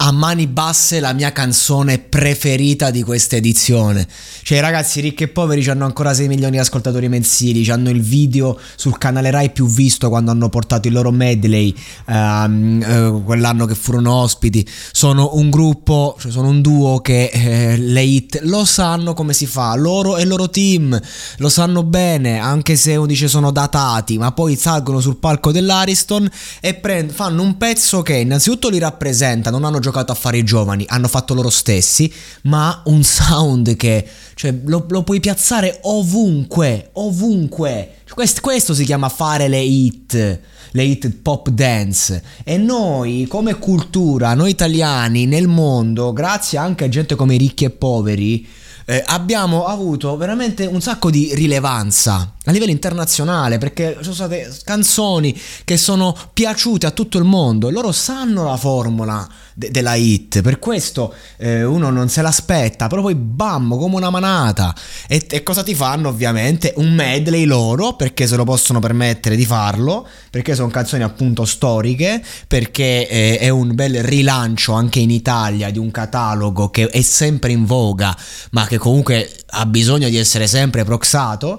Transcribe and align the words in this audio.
A 0.00 0.12
mani 0.12 0.46
basse 0.46 1.00
la 1.00 1.12
mia 1.12 1.32
canzone 1.32 1.98
preferita 1.98 2.92
di 2.92 3.02
questa 3.02 3.34
edizione. 3.34 4.06
Cioè, 4.44 4.60
ragazzi, 4.60 5.00
ricchi 5.00 5.24
e 5.24 5.28
poveri 5.28 5.68
hanno 5.68 5.86
ancora 5.86 6.14
6 6.14 6.28
milioni 6.28 6.52
di 6.52 6.58
ascoltatori 6.58 7.08
mensili. 7.08 7.68
Hanno 7.68 7.90
il 7.90 8.00
video 8.00 8.60
sul 8.76 8.96
canale 8.96 9.32
Rai 9.32 9.50
più 9.50 9.66
visto 9.66 10.08
quando 10.08 10.30
hanno 10.30 10.48
portato 10.50 10.86
il 10.86 10.94
loro 10.94 11.10
medley. 11.10 11.74
ehm, 12.06 12.80
eh, 12.80 13.22
quell'anno 13.24 13.66
che 13.66 13.74
furono 13.74 14.14
ospiti. 14.14 14.64
Sono 14.92 15.30
un 15.32 15.50
gruppo, 15.50 16.16
cioè 16.20 16.30
sono 16.30 16.46
un 16.46 16.60
duo 16.60 17.00
che 17.00 17.30
eh, 17.32 17.76
le 17.76 18.02
hit 18.02 18.38
lo 18.44 18.64
sanno 18.64 19.14
come 19.14 19.32
si 19.32 19.46
fa. 19.46 19.74
Loro 19.74 20.16
e 20.16 20.22
il 20.22 20.28
loro 20.28 20.48
team 20.48 20.96
lo 21.38 21.48
sanno 21.48 21.82
bene, 21.82 22.38
anche 22.38 22.76
se 22.76 22.94
uno 22.94 23.06
dice 23.06 23.26
sono 23.26 23.50
datati, 23.50 24.16
ma 24.16 24.30
poi 24.30 24.54
salgono 24.54 25.00
sul 25.00 25.16
palco 25.16 25.50
dell'Ariston 25.50 26.30
e 26.60 26.74
prend- 26.74 27.10
fanno 27.10 27.42
un 27.42 27.56
pezzo 27.56 28.02
che 28.02 28.14
innanzitutto 28.14 28.68
li 28.68 28.78
rappresenta, 28.78 29.50
non 29.50 29.64
hanno 29.64 29.80
giocato 29.88 30.12
a 30.12 30.14
fare 30.14 30.38
i 30.38 30.44
giovani, 30.44 30.84
hanno 30.86 31.08
fatto 31.08 31.34
loro 31.34 31.50
stessi, 31.50 32.12
ma 32.42 32.82
un 32.86 33.02
sound 33.02 33.76
che 33.76 34.06
cioè, 34.34 34.54
lo, 34.64 34.86
lo 34.88 35.02
puoi 35.02 35.20
piazzare 35.20 35.80
ovunque, 35.82 36.90
ovunque. 36.92 37.96
Questo, 38.12 38.40
questo 38.40 38.74
si 38.74 38.84
chiama 38.84 39.08
fare 39.08 39.48
le 39.48 39.60
hit, 39.60 40.40
le 40.70 40.82
hit 40.82 41.10
pop 41.22 41.48
dance. 41.48 42.22
E 42.44 42.58
noi, 42.58 43.26
come 43.28 43.58
cultura, 43.58 44.34
noi 44.34 44.50
italiani 44.50 45.26
nel 45.26 45.48
mondo, 45.48 46.12
grazie 46.12 46.58
anche 46.58 46.84
a 46.84 46.88
gente 46.88 47.14
come 47.14 47.36
ricchi 47.36 47.64
e 47.64 47.70
poveri, 47.70 48.46
eh, 48.90 49.02
abbiamo 49.04 49.66
avuto 49.66 50.16
veramente 50.16 50.64
un 50.64 50.80
sacco 50.80 51.10
di 51.10 51.34
rilevanza 51.34 52.32
a 52.48 52.50
livello 52.50 52.70
internazionale 52.70 53.58
perché 53.58 53.94
ci 53.98 54.04
sono 54.04 54.14
state 54.14 54.50
canzoni 54.64 55.38
che 55.64 55.76
sono 55.76 56.16
piaciute 56.32 56.86
a 56.86 56.90
tutto 56.90 57.18
il 57.18 57.24
mondo. 57.24 57.68
Loro 57.68 57.92
sanno 57.92 58.44
la 58.44 58.56
formula 58.56 59.28
de- 59.52 59.70
della 59.70 59.94
hit 59.94 60.40
per 60.40 60.58
questo 60.58 61.12
eh, 61.36 61.64
uno 61.64 61.90
non 61.90 62.08
se 62.08 62.22
l'aspetta 62.22 62.86
però 62.86 63.02
poi 63.02 63.14
bam 63.14 63.76
come 63.76 63.96
una 63.96 64.08
manata. 64.08 64.74
E, 65.06 65.26
e 65.28 65.42
cosa 65.42 65.62
ti 65.62 65.74
fanno 65.74 66.08
ovviamente? 66.08 66.72
Un 66.76 66.94
medley 66.94 67.44
loro 67.44 67.92
perché 67.92 68.26
se 68.26 68.36
lo 68.36 68.44
possono 68.44 68.78
permettere 68.78 69.36
di 69.36 69.44
farlo 69.44 70.08
perché 70.30 70.54
sono 70.54 70.68
canzoni 70.68 71.02
appunto 71.02 71.44
storiche 71.44 72.24
perché 72.46 73.06
eh, 73.06 73.38
è 73.38 73.50
un 73.50 73.74
bel 73.74 74.02
rilancio 74.02 74.72
anche 74.72 75.00
in 75.00 75.10
Italia 75.10 75.68
di 75.70 75.78
un 75.78 75.90
catalogo 75.90 76.70
che 76.70 76.86
è 76.86 77.02
sempre 77.02 77.52
in 77.52 77.66
voga 77.66 78.16
ma 78.52 78.66
che 78.66 78.77
comunque 78.78 79.30
ha 79.46 79.66
bisogno 79.66 80.08
di 80.08 80.16
essere 80.16 80.46
sempre 80.46 80.84
proxato 80.84 81.58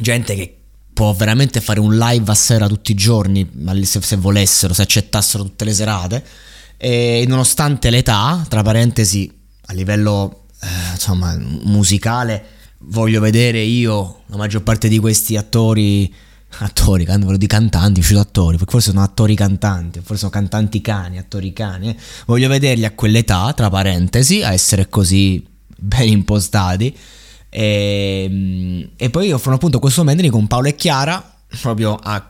gente 0.00 0.34
che 0.34 0.56
può 0.92 1.12
veramente 1.12 1.60
fare 1.60 1.80
un 1.80 1.96
live 1.96 2.30
a 2.30 2.34
sera 2.34 2.66
tutti 2.66 2.92
i 2.92 2.94
giorni, 2.94 3.48
se, 3.82 4.00
se 4.02 4.16
volessero, 4.16 4.74
se 4.74 4.82
accettassero 4.82 5.44
tutte 5.44 5.64
le 5.64 5.72
serate. 5.72 6.24
E 6.76 7.24
nonostante 7.28 7.90
l'età, 7.90 8.44
tra 8.48 8.62
parentesi, 8.62 9.30
a 9.66 9.72
livello 9.72 10.46
eh, 10.60 10.66
insomma 10.92 11.36
musicale, 11.38 12.44
voglio 12.80 13.20
vedere 13.20 13.60
io 13.60 14.22
la 14.26 14.36
maggior 14.36 14.62
parte 14.62 14.88
di 14.88 14.98
questi 14.98 15.36
attori. 15.36 16.12
Attori, 16.58 17.04
quello 17.04 17.36
di 17.36 17.46
cantanti, 17.46 18.00
uscito 18.00 18.18
attori, 18.18 18.58
forse 18.58 18.90
sono 18.90 19.04
attori 19.04 19.36
cantanti, 19.36 20.00
forse 20.00 20.16
sono 20.16 20.32
cantanti 20.32 20.80
cani, 20.80 21.16
attori 21.16 21.52
cani. 21.52 21.90
Eh. 21.90 21.96
Voglio 22.26 22.48
vederli 22.48 22.84
a 22.84 22.90
quell'età, 22.90 23.52
tra 23.54 23.70
parentesi, 23.70 24.42
a 24.42 24.52
essere 24.52 24.88
così 24.88 25.46
ben 25.80 26.08
impostati. 26.08 26.96
E, 27.48 28.88
e 28.96 29.10
poi 29.10 29.32
offrono 29.32 29.56
appunto 29.56 29.80
questo 29.80 30.04
medley 30.04 30.30
con 30.30 30.46
Paolo 30.46 30.68
e 30.68 30.76
Chiara, 30.76 31.34
proprio 31.60 31.94
a, 31.96 32.28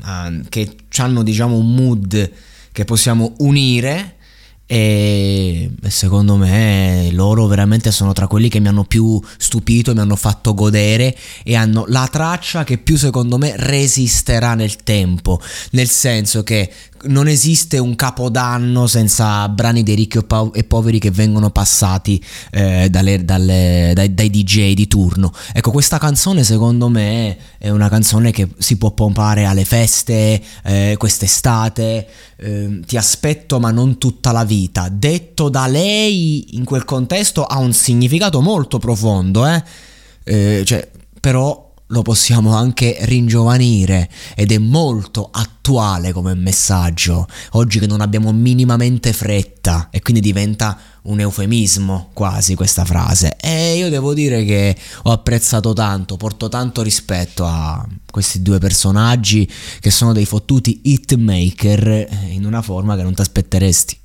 a, 0.00 0.32
che 0.48 0.76
hanno 0.96 1.22
diciamo 1.22 1.56
un 1.56 1.74
mood 1.74 2.30
che 2.72 2.84
possiamo 2.84 3.34
unire. 3.38 4.16
E 4.64 5.70
secondo 5.88 6.36
me 6.36 7.10
loro 7.12 7.46
veramente 7.46 7.90
sono 7.90 8.14
tra 8.14 8.26
quelli 8.26 8.48
che 8.48 8.58
mi 8.58 8.68
hanno 8.68 8.84
più 8.84 9.20
stupito, 9.36 9.92
mi 9.92 10.00
hanno 10.00 10.16
fatto 10.16 10.54
godere 10.54 11.14
e 11.42 11.56
hanno 11.56 11.84
la 11.88 12.08
traccia 12.10 12.64
che 12.64 12.78
più 12.78 12.96
secondo 12.96 13.36
me 13.36 13.52
resisterà 13.56 14.54
nel 14.54 14.76
tempo, 14.76 15.42
nel 15.72 15.90
senso 15.90 16.42
che 16.42 16.72
non 17.04 17.28
esiste 17.28 17.78
un 17.78 17.96
capodanno 17.96 18.86
senza 18.86 19.48
brani 19.48 19.82
dei 19.82 19.94
ricchi 19.94 20.18
e 20.52 20.64
poveri 20.64 20.98
che 20.98 21.10
vengono 21.10 21.50
passati 21.50 22.22
eh, 22.50 22.88
dalle, 22.90 23.24
dalle, 23.24 23.92
dai, 23.94 24.14
dai, 24.14 24.30
DJ 24.30 24.74
di 24.74 24.86
turno. 24.86 25.32
Ecco, 25.52 25.70
questa 25.70 25.98
canzone 25.98 26.44
secondo 26.44 26.88
me 26.88 27.36
è 27.58 27.70
una 27.70 27.88
canzone 27.88 28.30
che 28.30 28.48
si 28.58 28.76
può 28.76 28.90
pompare 28.92 29.44
alle 29.44 29.64
feste, 29.64 30.40
eh, 30.64 30.94
quest'estate, 30.98 32.06
eh, 32.36 32.80
ti 32.86 32.96
aspetto 32.96 33.58
ma 33.58 33.70
non 33.70 33.98
tutta 33.98 34.32
la 34.32 34.44
vita. 34.44 34.88
Detto 34.90 35.48
da 35.48 35.66
lei 35.66 36.56
in 36.56 36.64
quel 36.64 36.84
contesto 36.84 37.44
ha 37.44 37.58
un 37.58 37.72
significato 37.72 38.40
molto 38.40 38.78
profondo, 38.78 39.46
eh? 39.46 39.62
eh 40.24 40.62
cioè, 40.64 40.88
però 41.20 41.71
lo 41.92 42.02
possiamo 42.02 42.54
anche 42.56 42.96
ringiovanire 43.02 44.08
ed 44.34 44.50
è 44.50 44.58
molto 44.58 45.28
attuale 45.30 46.12
come 46.12 46.34
messaggio, 46.34 47.28
oggi 47.52 47.78
che 47.78 47.86
non 47.86 48.00
abbiamo 48.00 48.32
minimamente 48.32 49.12
fretta 49.12 49.88
e 49.90 50.00
quindi 50.00 50.20
diventa 50.22 50.78
un 51.02 51.20
eufemismo 51.20 52.10
quasi 52.14 52.54
questa 52.54 52.84
frase 52.84 53.36
e 53.38 53.76
io 53.76 53.90
devo 53.90 54.14
dire 54.14 54.44
che 54.44 54.74
ho 55.02 55.12
apprezzato 55.12 55.72
tanto, 55.74 56.16
porto 56.16 56.48
tanto 56.48 56.82
rispetto 56.82 57.44
a 57.44 57.86
questi 58.10 58.40
due 58.40 58.58
personaggi 58.58 59.48
che 59.78 59.90
sono 59.90 60.12
dei 60.12 60.26
fottuti 60.26 60.80
hitmaker 60.84 62.08
in 62.30 62.46
una 62.46 62.62
forma 62.62 62.96
che 62.96 63.02
non 63.02 63.14
ti 63.14 63.20
aspetteresti. 63.20 64.01